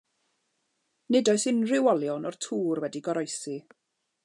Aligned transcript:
Nid 1.15 1.29
oes 1.33 1.45
unrhyw 1.51 1.91
olion 1.93 2.27
o'r 2.31 2.39
tŵr 2.47 2.83
wedi 2.87 3.05
goroesi. 3.09 3.57